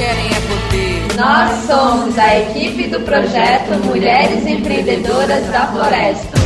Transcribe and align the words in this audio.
querem 0.00 0.26
é 0.28 0.40
poder. 0.40 1.16
Nós 1.16 1.66
somos 1.66 2.18
a 2.18 2.38
equipe 2.38 2.88
do 2.88 3.00
projeto 3.00 3.84
Mulheres 3.84 4.46
Empreendedoras 4.46 5.46
da 5.48 5.66
Floresta. 5.66 6.40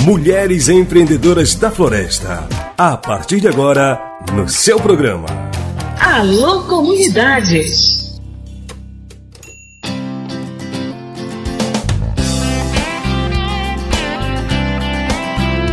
Mulheres 0.00 0.68
Empreendedoras 0.70 1.54
da 1.54 1.70
Floresta. 1.70 2.48
A 2.78 2.96
partir 2.96 3.40
de 3.40 3.48
agora, 3.48 4.00
no 4.32 4.48
seu 4.48 4.80
programa. 4.80 5.26
Alô, 6.00 6.62
comunidade! 6.62 8.00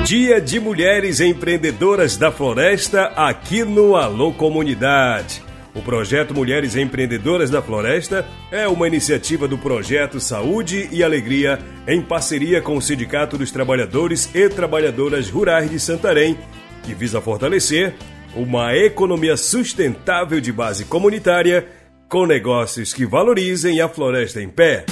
Dia 0.03 0.41
de 0.41 0.59
Mulheres 0.59 1.21
Empreendedoras 1.21 2.17
da 2.17 2.31
Floresta 2.31 3.13
aqui 3.15 3.63
no 3.63 3.95
Alô 3.95 4.33
Comunidade. 4.33 5.48
O 5.73 5.81
projeto 5.81 6.33
Mulheres 6.33 6.75
Empreendedoras 6.75 7.49
da 7.49 7.61
Floresta 7.61 8.25
é 8.51 8.67
uma 8.67 8.87
iniciativa 8.87 9.47
do 9.47 9.57
projeto 9.57 10.19
Saúde 10.19 10.89
e 10.91 11.03
Alegria 11.03 11.59
em 11.87 12.01
parceria 12.01 12.61
com 12.61 12.75
o 12.75 12.81
Sindicato 12.81 13.37
dos 13.37 13.51
Trabalhadores 13.51 14.33
e 14.33 14.49
Trabalhadoras 14.49 15.29
Rurais 15.29 15.69
de 15.69 15.79
Santarém, 15.79 16.37
que 16.83 16.93
visa 16.93 17.21
fortalecer 17.21 17.93
uma 18.35 18.75
economia 18.75 19.37
sustentável 19.37 20.41
de 20.41 20.51
base 20.51 20.85
comunitária 20.85 21.67
com 22.07 22.25
negócios 22.25 22.93
que 22.93 23.05
valorizem 23.05 23.79
a 23.79 23.87
floresta 23.87 24.41
em 24.41 24.49
pé. 24.49 24.85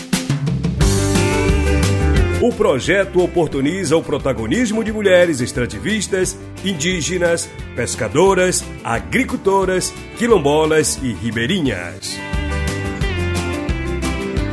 O 2.40 2.54
projeto 2.54 3.20
oportuniza 3.20 3.98
o 3.98 4.04
protagonismo 4.04 4.84
de 4.84 4.94
mulheres 4.94 5.42
extrativistas, 5.42 6.38
indígenas, 6.64 7.50
pescadoras, 7.76 8.64
agricultoras, 8.84 9.92
quilombolas 10.20 11.00
e 11.02 11.14
ribeirinhas. 11.14 12.16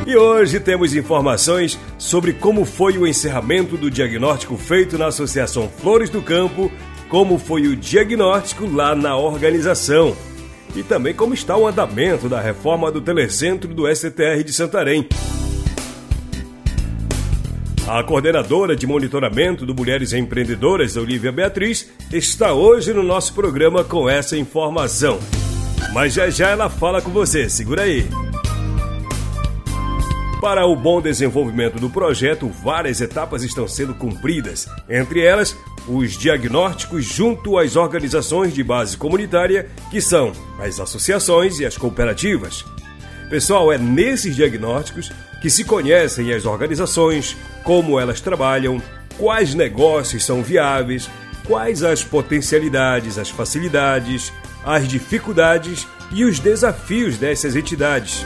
E 0.07 0.15
hoje 0.15 0.59
temos 0.59 0.95
informações 0.95 1.79
sobre 1.95 2.33
como 2.33 2.65
foi 2.65 2.97
o 2.97 3.05
encerramento 3.05 3.77
do 3.77 3.91
diagnóstico 3.91 4.57
feito 4.57 4.97
na 4.97 5.07
Associação 5.07 5.69
Flores 5.69 6.09
do 6.09 6.23
Campo, 6.23 6.71
como 7.07 7.37
foi 7.37 7.67
o 7.67 7.75
diagnóstico 7.75 8.65
lá 8.65 8.95
na 8.95 9.15
organização 9.15 10.17
e 10.75 10.81
também 10.81 11.13
como 11.13 11.35
está 11.35 11.55
o 11.55 11.67
andamento 11.67 12.27
da 12.27 12.41
reforma 12.41 12.91
do 12.91 12.99
telecentro 12.99 13.71
do 13.71 13.87
STR 13.95 14.43
de 14.43 14.51
Santarém. 14.51 15.07
A 17.87 18.03
coordenadora 18.03 18.75
de 18.75 18.87
monitoramento 18.87 19.63
do 19.63 19.75
Mulheres 19.75 20.11
Empreendedoras, 20.11 20.97
Olivia 20.97 21.31
Beatriz, 21.31 21.87
está 22.11 22.51
hoje 22.51 22.91
no 22.91 23.03
nosso 23.03 23.31
programa 23.35 23.83
com 23.83 24.09
essa 24.09 24.35
informação. 24.35 25.19
Mas 25.93 26.15
já 26.15 26.27
já 26.27 26.49
ela 26.49 26.67
fala 26.67 26.99
com 26.99 27.11
você, 27.11 27.47
segura 27.47 27.83
aí. 27.83 28.07
Para 30.41 30.65
o 30.65 30.75
bom 30.75 30.99
desenvolvimento 30.99 31.79
do 31.79 31.87
projeto, 31.87 32.49
várias 32.49 33.01
etapas 33.01 33.43
estão 33.43 33.67
sendo 33.67 33.93
cumpridas, 33.93 34.67
entre 34.89 35.21
elas 35.21 35.55
os 35.87 36.17
diagnósticos 36.17 37.05
junto 37.05 37.55
às 37.59 37.75
organizações 37.75 38.51
de 38.51 38.63
base 38.63 38.97
comunitária, 38.97 39.69
que 39.91 40.01
são 40.01 40.31
as 40.57 40.79
associações 40.79 41.59
e 41.59 41.65
as 41.65 41.77
cooperativas. 41.77 42.65
Pessoal, 43.29 43.71
é 43.71 43.77
nesses 43.77 44.35
diagnósticos 44.35 45.11
que 45.41 45.49
se 45.49 45.63
conhecem 45.63 46.31
as 46.33 46.45
organizações, 46.45 47.35
como 47.63 47.99
elas 47.99 48.21
trabalham, 48.21 48.81
quais 49.17 49.53
negócios 49.55 50.23
são 50.23 50.43
viáveis, 50.43 51.09
quais 51.45 51.83
as 51.83 52.03
potencialidades, 52.03 53.17
as 53.17 53.29
facilidades, 53.29 54.31
as 54.63 54.87
dificuldades 54.87 55.87
e 56.11 56.23
os 56.23 56.39
desafios 56.39 57.17
dessas 57.17 57.55
entidades. 57.55 58.25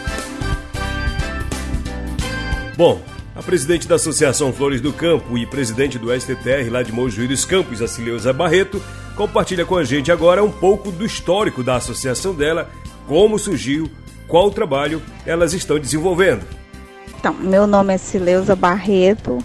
Bom, 2.76 3.02
a 3.36 3.42
presidente 3.42 3.88
da 3.88 3.96
Associação 3.96 4.52
Flores 4.52 4.82
do 4.82 4.92
Campo 4.92 5.38
e 5.38 5.46
presidente 5.46 5.98
do 5.98 6.18
STTR 6.18 6.70
lá 6.70 6.84
de 6.84 6.92
Mojuí 6.92 7.28
dos 7.28 7.46
Campos, 7.46 7.82
a 7.82 7.88
Cileuza 7.88 8.34
Barreto, 8.34 8.82
compartilha 9.16 9.66
com 9.66 9.78
a 9.78 9.84
gente 9.84 10.12
agora 10.12 10.44
um 10.44 10.52
pouco 10.52 10.92
do 10.92 11.06
histórico 11.06 11.64
da 11.64 11.76
associação 11.76 12.34
dela, 12.34 12.70
como 13.08 13.40
surgiu, 13.40 13.90
qual 14.30 14.50
trabalho 14.52 15.02
elas 15.26 15.54
estão 15.54 15.78
desenvolvendo. 15.78 16.46
Então, 17.20 17.34
meu 17.34 17.68
nome 17.68 17.94
é 17.94 17.98
Cileuza 17.98 18.56
Barreto, 18.56 19.40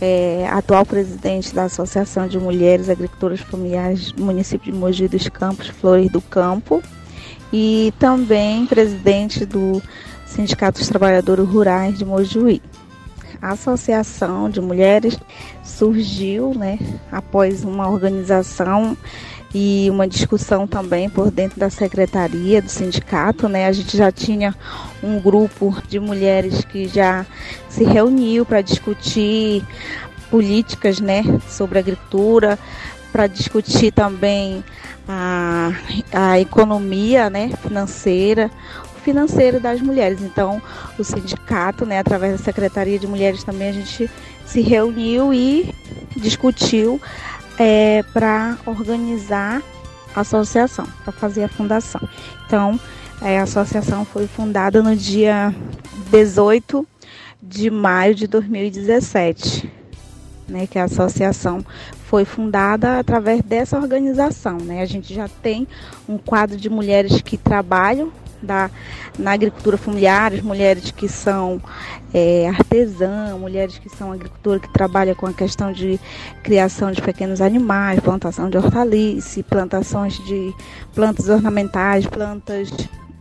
é, 0.00 0.46
atual 0.52 0.86
presidente 0.86 1.52
da 1.52 1.64
Associação 1.64 2.28
de 2.28 2.38
Mulheres 2.38 2.88
Agricultoras 2.88 3.40
Familiares 3.40 4.12
município 4.12 4.70
de 4.72 4.78
Mogi 4.78 5.08
dos 5.08 5.28
Campos, 5.28 5.66
Flores 5.66 6.12
do 6.12 6.20
Campo, 6.20 6.80
e 7.52 7.92
também 7.98 8.66
presidente 8.66 9.44
do 9.44 9.82
Sindicato 10.26 10.78
dos 10.78 10.88
Trabalhadores 10.88 11.48
Rurais 11.48 11.98
de 11.98 12.04
Mojuí. 12.04 12.62
A 13.40 13.52
Associação 13.52 14.50
de 14.50 14.60
Mulheres 14.60 15.18
surgiu 15.62 16.54
né, 16.54 16.78
após 17.10 17.64
uma 17.64 17.88
organização 17.88 18.96
e 19.54 19.88
uma 19.90 20.06
discussão 20.06 20.66
também 20.66 21.08
por 21.08 21.30
dentro 21.30 21.58
da 21.58 21.70
secretaria 21.70 22.60
do 22.60 22.68
sindicato, 22.68 23.48
né? 23.48 23.66
A 23.66 23.72
gente 23.72 23.96
já 23.96 24.12
tinha 24.12 24.54
um 25.02 25.18
grupo 25.18 25.74
de 25.88 25.98
mulheres 25.98 26.64
que 26.64 26.86
já 26.86 27.24
se 27.68 27.84
reuniu 27.84 28.44
para 28.44 28.60
discutir 28.60 29.64
políticas, 30.30 31.00
né, 31.00 31.22
sobre 31.48 31.78
agricultura, 31.78 32.58
para 33.10 33.26
discutir 33.26 33.90
também 33.90 34.62
a, 35.08 35.72
a 36.12 36.38
economia, 36.38 37.30
né, 37.30 37.50
financeira, 37.62 38.50
financeiro 39.08 39.58
das 39.58 39.80
mulheres. 39.80 40.20
Então, 40.20 40.60
o 40.98 41.02
sindicato, 41.02 41.86
né, 41.86 41.98
através 41.98 42.32
da 42.32 42.44
Secretaria 42.44 42.98
de 42.98 43.06
Mulheres 43.06 43.42
também, 43.42 43.70
a 43.70 43.72
gente 43.72 44.10
se 44.44 44.60
reuniu 44.60 45.32
e 45.32 45.74
discutiu 46.14 47.00
é, 47.58 48.02
para 48.12 48.58
organizar 48.66 49.62
a 50.14 50.20
associação, 50.20 50.86
para 51.04 51.12
fazer 51.12 51.44
a 51.44 51.48
fundação. 51.48 52.06
Então, 52.46 52.78
é, 53.22 53.38
a 53.38 53.44
associação 53.44 54.04
foi 54.04 54.26
fundada 54.26 54.82
no 54.82 54.94
dia 54.94 55.54
18 56.10 56.86
de 57.42 57.70
maio 57.70 58.14
de 58.14 58.26
2017, 58.26 59.72
né, 60.46 60.66
que 60.66 60.78
a 60.78 60.84
associação 60.84 61.64
foi 62.04 62.26
fundada 62.26 62.98
através 62.98 63.40
dessa 63.40 63.78
organização. 63.78 64.58
Né? 64.58 64.82
A 64.82 64.86
gente 64.86 65.14
já 65.14 65.28
tem 65.28 65.66
um 66.06 66.18
quadro 66.18 66.58
de 66.58 66.68
mulheres 66.68 67.22
que 67.22 67.38
trabalham 67.38 68.12
da, 68.42 68.70
na 69.18 69.32
agricultura 69.32 69.76
familiar, 69.76 70.32
as 70.32 70.40
mulheres 70.40 70.90
que 70.90 71.08
são 71.08 71.60
é, 72.12 72.48
artesãs, 72.48 73.38
mulheres 73.38 73.78
que 73.78 73.88
são 73.88 74.12
agricultoras, 74.12 74.62
que 74.62 74.72
trabalham 74.72 75.14
com 75.14 75.26
a 75.26 75.32
questão 75.32 75.72
de 75.72 75.98
criação 76.42 76.90
de 76.92 77.02
pequenos 77.02 77.40
animais, 77.40 78.00
plantação 78.00 78.48
de 78.48 78.56
hortaliças, 78.56 79.42
plantações 79.48 80.14
de 80.24 80.52
plantas 80.94 81.28
ornamentais, 81.28 82.06
plantas 82.06 82.70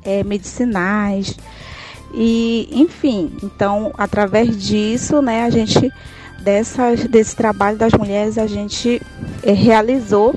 é, 0.03 0.23
medicinais. 0.23 1.37
E, 2.13 2.69
enfim, 2.71 3.35
então, 3.43 3.91
através 3.97 4.57
disso, 4.57 5.21
né, 5.21 5.43
a 5.43 5.49
gente, 5.49 5.91
dessa, 6.39 6.95
desse 6.95 7.35
trabalho 7.35 7.77
das 7.77 7.93
mulheres, 7.93 8.37
a 8.37 8.47
gente 8.47 9.01
é, 9.43 9.51
realizou 9.51 10.33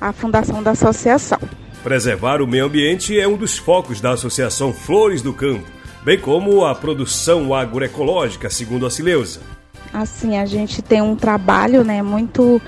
a 0.00 0.12
fundação 0.12 0.62
da 0.62 0.70
associação. 0.70 1.38
Preservar 1.82 2.42
o 2.42 2.46
meio 2.46 2.66
ambiente 2.66 3.18
é 3.18 3.26
um 3.26 3.38
dos 3.38 3.56
focos 3.56 4.02
da 4.02 4.10
Associação 4.10 4.70
Flores 4.70 5.22
do 5.22 5.32
Campo, 5.32 5.64
bem 6.04 6.18
como 6.18 6.64
a 6.66 6.74
produção 6.74 7.54
agroecológica, 7.54 8.50
segundo 8.50 8.84
a 8.84 8.90
Cileuza. 8.90 9.40
Assim, 9.90 10.36
a 10.36 10.44
gente 10.44 10.82
tem 10.82 11.00
um 11.00 11.16
trabalho 11.16 11.82
né, 11.82 12.02
muito 12.02 12.60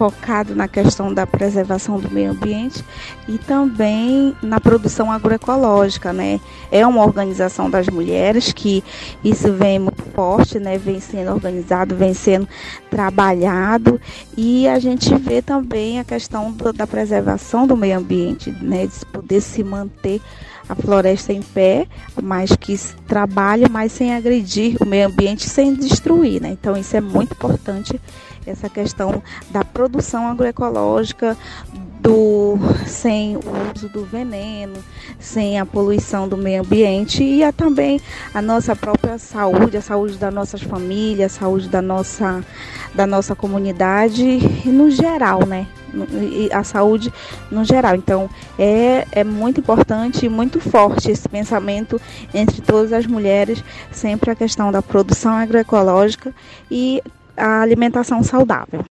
focado 0.00 0.54
na 0.54 0.66
questão 0.66 1.12
da 1.12 1.26
preservação 1.26 2.00
do 2.00 2.10
meio 2.10 2.30
ambiente 2.30 2.82
e 3.28 3.36
também 3.36 4.34
na 4.40 4.58
produção 4.58 5.12
agroecológica, 5.12 6.10
né? 6.10 6.40
É 6.72 6.86
uma 6.86 7.04
organização 7.04 7.68
das 7.68 7.86
mulheres 7.88 8.50
que 8.50 8.82
isso 9.22 9.52
vem 9.52 9.78
forte, 10.20 10.60
né? 10.60 10.76
Vem 10.76 11.00
sendo 11.00 11.32
organizado, 11.32 11.96
vem 11.96 12.12
sendo 12.12 12.46
trabalhado 12.90 13.98
e 14.36 14.68
a 14.68 14.78
gente 14.78 15.14
vê 15.14 15.40
também 15.40 15.98
a 15.98 16.04
questão 16.04 16.52
do, 16.52 16.74
da 16.74 16.86
preservação 16.86 17.66
do 17.66 17.74
meio 17.74 17.96
ambiente, 17.96 18.54
né? 18.60 18.86
De 18.86 19.06
poder 19.06 19.40
se 19.40 19.64
manter 19.64 20.20
a 20.68 20.74
floresta 20.74 21.32
em 21.32 21.40
pé, 21.40 21.88
mas 22.22 22.54
que 22.54 22.78
trabalhe, 23.08 23.66
mas 23.70 23.92
sem 23.92 24.14
agredir 24.14 24.76
o 24.78 24.84
meio 24.84 25.08
ambiente, 25.08 25.48
sem 25.48 25.74
destruir, 25.74 26.42
né? 26.42 26.50
Então 26.50 26.76
isso 26.76 26.94
é 26.94 27.00
muito 27.00 27.32
importante 27.32 27.98
essa 28.46 28.68
questão 28.68 29.22
da 29.50 29.64
produção 29.64 30.28
agroecológica, 30.28 31.34
do 32.00 32.58
sem 32.86 33.36
o 33.36 33.40
uso 33.74 33.88
do 33.88 34.04
veneno, 34.04 34.82
sem 35.18 35.58
a 35.58 35.66
poluição 35.66 36.28
do 36.28 36.36
meio 36.36 36.62
ambiente 36.62 37.22
e 37.22 37.44
a, 37.44 37.52
também 37.52 38.00
a 38.32 38.40
nossa 38.40 38.74
própria 38.74 39.18
saúde, 39.18 39.76
a 39.76 39.82
saúde 39.82 40.16
das 40.16 40.32
nossas 40.32 40.62
famílias, 40.62 41.36
a 41.36 41.40
saúde 41.40 41.68
da 41.68 41.82
nossa 41.82 42.44
da 42.94 43.06
nossa 43.06 43.36
comunidade 43.36 44.24
e 44.64 44.68
no 44.68 44.90
geral, 44.90 45.46
né? 45.46 45.66
a 46.52 46.62
saúde 46.64 47.12
no 47.50 47.64
geral. 47.64 47.94
Então, 47.94 48.28
é, 48.58 49.06
é 49.12 49.24
muito 49.24 49.60
importante 49.60 50.26
e 50.26 50.28
muito 50.28 50.60
forte 50.60 51.10
esse 51.10 51.28
pensamento 51.28 52.00
entre 52.32 52.60
todas 52.60 52.92
as 52.92 53.06
mulheres, 53.06 53.62
sempre 53.90 54.30
a 54.30 54.34
questão 54.34 54.70
da 54.72 54.82
produção 54.82 55.32
agroecológica 55.32 56.34
e 56.70 57.02
a 57.36 57.60
alimentação 57.60 58.22
saudável. 58.22 58.84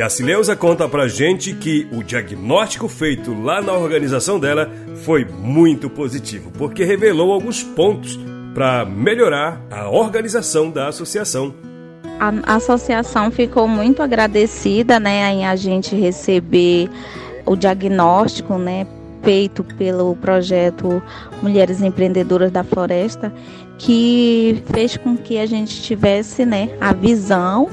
A 0.00 0.08
Cileuza 0.08 0.56
conta 0.56 0.88
pra 0.88 1.08
gente 1.08 1.52
que 1.52 1.86
o 1.92 2.02
diagnóstico 2.02 2.88
feito 2.88 3.34
lá 3.34 3.60
na 3.60 3.74
organização 3.74 4.40
dela 4.40 4.70
foi 5.04 5.26
muito 5.26 5.90
positivo, 5.90 6.50
porque 6.56 6.84
revelou 6.84 7.32
alguns 7.32 7.62
pontos 7.62 8.18
para 8.54 8.84
melhorar 8.86 9.60
a 9.70 9.90
organização 9.90 10.70
da 10.70 10.88
associação. 10.88 11.54
A 12.18 12.56
associação 12.56 13.30
ficou 13.30 13.68
muito 13.68 14.02
agradecida 14.02 14.98
né, 14.98 15.32
em 15.32 15.46
a 15.46 15.54
gente 15.54 15.94
receber 15.94 16.88
o 17.44 17.54
diagnóstico 17.54 18.56
né, 18.56 18.86
feito 19.22 19.62
pelo 19.62 20.16
projeto 20.16 21.02
Mulheres 21.42 21.82
Empreendedoras 21.82 22.50
da 22.50 22.64
Floresta, 22.64 23.32
que 23.76 24.62
fez 24.72 24.96
com 24.96 25.16
que 25.16 25.38
a 25.38 25.46
gente 25.46 25.82
tivesse 25.82 26.46
né, 26.46 26.70
a 26.80 26.92
visão 26.92 27.68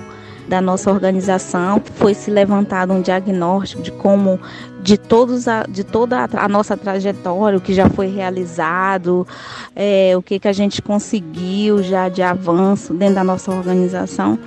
da 0.48 0.62
nossa 0.62 0.92
organização, 0.92 1.82
foi 1.96 2.14
se 2.14 2.32
levantado 2.32 2.94
um 2.94 3.02
diagnóstico 3.02 3.82
de 3.82 3.92
como 3.92 4.40
de 4.82 4.98
todos 4.98 5.48
a, 5.48 5.64
de 5.64 5.84
toda 5.84 6.30
a, 6.34 6.48
nossa 6.48 6.78
trajetória, 6.78 7.58
o 7.58 7.62
que 7.62 7.74
já 7.74 7.90
foi 7.90 8.08
realizado, 8.08 9.28
é, 9.76 10.14
o 10.16 10.22
que, 10.22 10.40
que 10.40 10.48
a 10.48 10.54
gente 10.54 10.82
conseguiu 10.82 11.84
já 11.84 12.08
de 12.08 12.22
avanço 12.22 12.94
dentro 12.94 13.16
da 13.16 13.24
nossa 13.24 13.52
organização. 13.52 14.40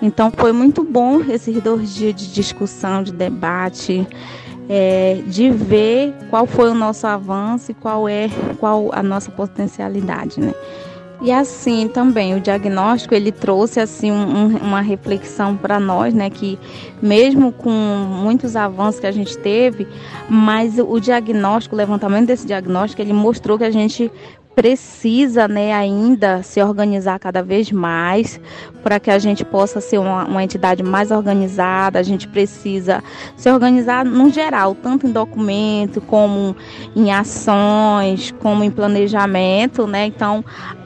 Então 0.00 0.30
foi 0.30 0.52
muito 0.52 0.84
bom 0.84 1.20
esses 1.22 1.60
dois 1.60 1.92
dias 1.92 2.14
de 2.14 2.32
discussão, 2.32 3.02
de 3.02 3.12
debate, 3.12 4.06
é, 4.68 5.20
de 5.26 5.50
ver 5.50 6.14
qual 6.30 6.46
foi 6.46 6.70
o 6.70 6.74
nosso 6.74 7.06
avanço 7.06 7.72
e 7.72 7.74
qual 7.74 8.08
é 8.08 8.28
qual 8.58 8.90
a 8.92 9.02
nossa 9.02 9.30
potencialidade, 9.32 10.38
né? 10.38 10.54
E 11.20 11.32
assim 11.32 11.88
também 11.88 12.34
o 12.34 12.40
diagnóstico 12.40 13.12
ele 13.12 13.32
trouxe 13.32 13.80
assim 13.80 14.10
um, 14.12 14.56
uma 14.58 14.80
reflexão 14.80 15.56
para 15.56 15.80
nós, 15.80 16.14
né, 16.14 16.30
que 16.30 16.56
mesmo 17.02 17.50
com 17.50 17.70
muitos 17.70 18.54
avanços 18.54 19.00
que 19.00 19.06
a 19.06 19.12
gente 19.12 19.36
teve, 19.36 19.86
mas 20.28 20.78
o 20.78 21.00
diagnóstico, 21.00 21.74
o 21.74 21.78
levantamento 21.78 22.26
desse 22.26 22.46
diagnóstico, 22.46 23.02
ele 23.02 23.12
mostrou 23.12 23.58
que 23.58 23.64
a 23.64 23.70
gente 23.70 24.12
precisa 24.58 25.46
né, 25.46 25.72
ainda 25.72 26.42
se 26.42 26.60
organizar 26.60 27.16
cada 27.20 27.44
vez 27.44 27.70
mais 27.70 28.40
para 28.82 28.98
que 28.98 29.08
a 29.08 29.16
gente 29.16 29.44
possa 29.44 29.80
ser 29.80 29.98
uma, 29.98 30.24
uma, 30.24 30.42
entidade 30.42 30.82
mais 30.82 31.12
organizada. 31.12 32.00
A 32.00 32.02
gente 32.02 32.26
precisa 32.26 33.00
se 33.36 33.48
organizar 33.48 34.04
no 34.04 34.28
geral, 34.30 34.74
tanto 34.74 35.06
em 35.06 35.12
documento, 35.12 36.00
como 36.00 36.56
em 36.96 37.12
ações, 37.12 38.34
como 38.40 38.64
em 38.64 38.70
planejamento. 38.70 39.86
Né? 39.86 40.06
Então, 40.06 40.44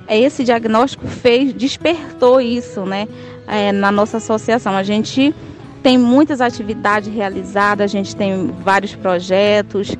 esse 0.08 0.44
diagnóstico 0.44 1.06
fez, 1.06 1.52
despertou 1.52 2.40
isso, 2.40 2.84
né, 2.84 3.08
é, 3.46 3.72
na 3.72 3.90
nossa 3.90 4.18
associação. 4.18 4.76
A 4.76 4.82
gente 4.82 5.34
tem 5.82 5.98
muitas 5.98 6.40
atividades 6.40 7.12
realizadas, 7.12 7.84
a 7.84 7.86
gente 7.86 8.14
tem 8.14 8.52
vários 8.64 8.94
projetos, 8.94 9.96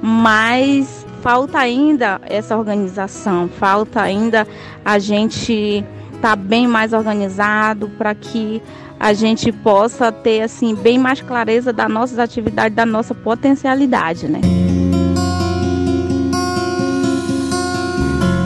mas 0.00 1.04
falta 1.22 1.58
ainda 1.58 2.20
essa 2.24 2.56
organização, 2.56 3.48
falta 3.48 4.00
ainda 4.00 4.46
a 4.84 4.98
gente 4.98 5.84
estar 6.14 6.30
tá 6.30 6.36
bem 6.36 6.66
mais 6.66 6.92
organizado 6.92 7.88
para 7.98 8.14
que 8.14 8.62
a 9.00 9.12
gente 9.12 9.50
possa 9.50 10.12
ter 10.12 10.42
assim 10.42 10.74
bem 10.74 10.98
mais 10.98 11.20
clareza 11.20 11.72
das 11.72 11.90
nossas 11.90 12.18
atividades, 12.18 12.76
da 12.76 12.86
nossa 12.86 13.14
potencialidade, 13.14 14.28
né? 14.28 14.63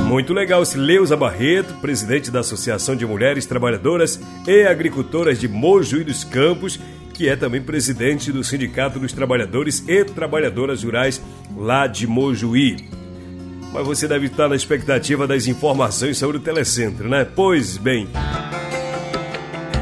Muito 0.09 0.33
legal, 0.33 0.63
Leusa 0.75 1.19
Barreto, 1.19 1.75
presidente 1.83 2.31
da 2.31 2.41
Associação 2.41 2.97
de 2.97 3.05
Mulheres 3.05 3.45
Trabalhadoras 3.45 4.19
e 4.47 4.63
Agricultoras 4.63 5.39
de 5.39 5.47
Mojuí 5.47 6.03
dos 6.03 6.25
Campos, 6.25 6.81
que 7.13 7.29
é 7.29 7.37
também 7.37 7.61
presidente 7.61 8.33
do 8.33 8.43
Sindicato 8.43 8.99
dos 8.99 9.13
Trabalhadores 9.13 9.85
e 9.87 10.03
Trabalhadoras 10.07 10.83
Rurais 10.83 11.23
lá 11.55 11.87
de 11.87 12.07
Mojuí. 12.07 12.89
Mas 13.71 13.87
você 13.87 14.09
deve 14.09 14.29
estar 14.29 14.49
na 14.49 14.57
expectativa 14.57 15.27
das 15.27 15.47
informações 15.47 16.17
sobre 16.17 16.39
o 16.39 16.41
Telecentro, 16.41 17.07
né? 17.07 17.27
Pois 17.27 17.77
bem. 17.77 18.09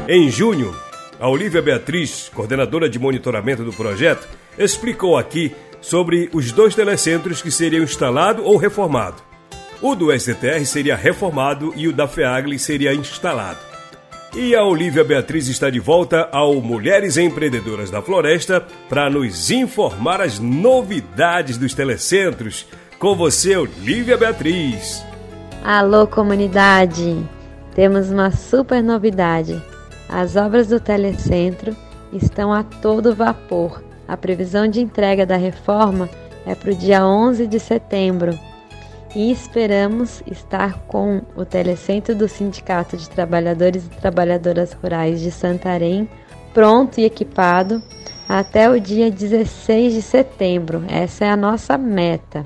Em 0.09 0.29
junho, 0.29 0.75
a 1.21 1.29
Olivia 1.29 1.61
Beatriz, 1.61 2.29
coordenadora 2.35 2.89
de 2.89 2.99
monitoramento 2.99 3.63
do 3.63 3.71
projeto, 3.71 4.27
explicou 4.59 5.15
aqui 5.15 5.55
sobre 5.79 6.29
os 6.33 6.51
dois 6.51 6.75
telecentros 6.75 7.41
que 7.41 7.49
seriam 7.49 7.85
instalados 7.85 8.45
ou 8.45 8.57
reformados. 8.57 9.26
O 9.79 9.93
do 9.93 10.11
STR 10.11 10.65
seria 10.65 10.95
reformado 10.95 11.71
e 11.75 11.87
o 11.87 11.93
da 11.93 12.07
FEAGLE 12.07 12.57
seria 12.57 12.95
instalado. 12.95 13.59
E 14.35 14.55
a 14.55 14.63
Olivia 14.63 15.03
Beatriz 15.03 15.47
está 15.47 15.69
de 15.69 15.79
volta 15.79 16.27
ao 16.31 16.55
Mulheres 16.55 17.15
Empreendedoras 17.15 17.91
da 17.91 18.01
Floresta 18.01 18.65
para 18.89 19.07
nos 19.07 19.51
informar 19.51 20.19
as 20.19 20.39
novidades 20.39 21.59
dos 21.59 21.75
telecentros. 21.75 22.65
Com 22.97 23.15
você, 23.15 23.55
Olivia 23.55 24.17
Beatriz. 24.17 25.05
Alô, 25.63 26.07
comunidade! 26.07 27.23
Temos 27.75 28.09
uma 28.09 28.31
super 28.31 28.81
novidade. 28.81 29.61
As 30.09 30.35
obras 30.35 30.67
do 30.67 30.79
telecentro 30.79 31.75
estão 32.11 32.51
a 32.51 32.63
todo 32.63 33.13
vapor. 33.13 33.83
A 34.07 34.17
previsão 34.17 34.67
de 34.67 34.81
entrega 34.81 35.23
da 35.23 35.37
reforma 35.37 36.09
é 36.47 36.55
para 36.55 36.71
o 36.71 36.75
dia 36.75 37.05
11 37.05 37.45
de 37.45 37.59
setembro 37.59 38.37
e 39.17 39.31
esperamos 39.31 40.21
estar 40.27 40.77
com 40.81 41.23
o 41.35 41.43
Telecentro 41.43 42.13
do 42.13 42.27
Sindicato 42.27 42.95
de 42.95 43.09
Trabalhadores 43.09 43.83
e 43.83 43.89
Trabalhadoras 43.89 44.73
Rurais 44.73 45.19
de 45.19 45.31
Santarém 45.31 46.07
pronto 46.53 46.99
e 46.99 47.05
equipado 47.05 47.81
até 48.29 48.69
o 48.69 48.79
dia 48.79 49.09
16 49.09 49.93
de 49.95 50.01
setembro. 50.03 50.83
Essa 50.87 51.25
é 51.25 51.29
a 51.31 51.35
nossa 51.35 51.79
meta. 51.79 52.45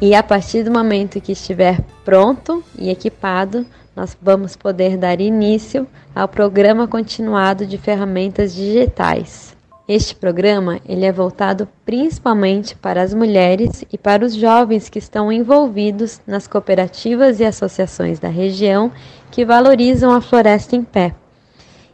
E 0.00 0.14
a 0.14 0.22
partir 0.22 0.62
do 0.62 0.70
momento 0.70 1.20
que 1.20 1.32
estiver 1.32 1.80
pronto 2.04 2.62
e 2.78 2.90
equipado, 2.90 3.66
nós 3.96 4.16
vamos 4.22 4.54
poder 4.54 4.96
dar 4.96 5.20
início 5.20 5.84
ao 6.14 6.28
programa 6.28 6.86
continuado 6.86 7.66
de 7.66 7.76
ferramentas 7.76 8.54
digitais. 8.54 9.57
Este 9.88 10.14
programa 10.14 10.78
ele 10.86 11.06
é 11.06 11.10
voltado 11.10 11.66
principalmente 11.82 12.76
para 12.76 13.00
as 13.00 13.14
mulheres 13.14 13.86
e 13.90 13.96
para 13.96 14.22
os 14.22 14.34
jovens 14.34 14.90
que 14.90 14.98
estão 14.98 15.32
envolvidos 15.32 16.20
nas 16.26 16.46
cooperativas 16.46 17.40
e 17.40 17.44
associações 17.46 18.18
da 18.18 18.28
região 18.28 18.92
que 19.30 19.46
valorizam 19.46 20.10
a 20.10 20.20
floresta 20.20 20.76
em 20.76 20.84
pé. 20.84 21.14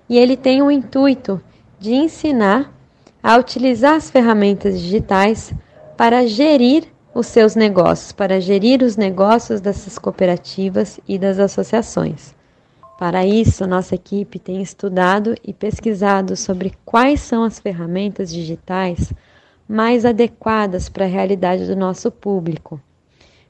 E 0.09 0.19
ele 0.19 0.37
tem 0.37 0.61
o 0.61 0.73
intuito 0.73 1.41
de 1.79 1.95
ensinar 1.95 2.75
a 3.23 3.37
utilizar 3.37 3.95
as 3.95 4.11
ferramentas 4.11 4.81
digitais 4.81 5.55
para 5.97 6.27
gerir 6.27 6.89
os 7.15 7.29
seus 7.29 7.55
negócios, 7.55 8.11
para 8.11 8.41
gerir 8.41 8.83
os 8.83 8.97
negócios 8.97 9.61
dessas 9.61 10.01
cooperativas 10.01 10.99
e 11.07 11.17
das 11.17 11.39
associações. 11.39 12.35
Para 12.99 13.27
isso, 13.27 13.67
nossa 13.67 13.97
equipe 13.97 14.39
tem 14.39 14.63
estudado 14.63 15.35
e 15.43 15.53
pesquisado 15.53 16.37
sobre 16.37 16.73
quais 16.85 17.21
são 17.21 17.43
as 17.43 17.59
ferramentas 17.59 18.33
digitais 18.33 19.13
mais 19.69 20.05
adequadas 20.05 20.89
para 20.89 21.05
a 21.05 21.09
realidade 21.09 21.67
do 21.67 21.75
nosso 21.75 22.11
público, 22.11 22.81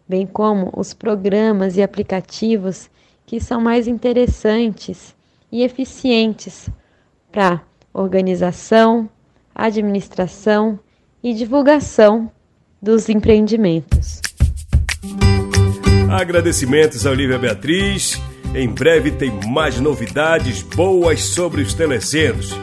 bem 0.08 0.26
como 0.26 0.72
os 0.74 0.94
programas 0.94 1.76
e 1.76 1.82
aplicativos 1.82 2.88
que 3.26 3.38
são 3.38 3.60
mais 3.60 3.86
interessantes 3.86 5.14
e 5.52 5.62
eficientes 5.62 6.70
para 7.30 7.60
organização, 7.92 9.08
administração 9.54 10.78
e 11.22 11.34
divulgação 11.34 12.30
dos 12.80 13.08
empreendimentos. 13.08 14.20
Agradecimentos 16.10 17.06
a 17.06 17.10
Olivia 17.10 17.38
Beatriz 17.38 18.20
em 18.54 18.68
breve 18.68 19.10
tem 19.10 19.32
mais 19.48 19.80
novidades 19.80 20.62
boas 20.62 21.22
sobre 21.22 21.60
os 21.62 21.74
telecentros. 21.74 22.56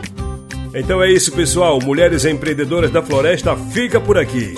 Então 0.74 1.04
é 1.04 1.12
isso, 1.12 1.32
pessoal. 1.34 1.80
Mulheres 1.82 2.24
Empreendedoras 2.24 2.92
da 2.92 3.02
Floresta 3.02 3.56
fica 3.56 4.00
por 4.00 4.18
aqui. 4.18 4.56